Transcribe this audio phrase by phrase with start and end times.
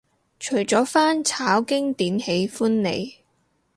[0.39, 3.19] 除咗翻炒經典喜歡你